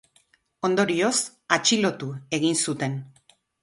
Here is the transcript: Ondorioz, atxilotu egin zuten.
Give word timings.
Ondorioz, 0.69 1.13
atxilotu 1.59 2.13
egin 2.41 2.63
zuten. 2.69 3.01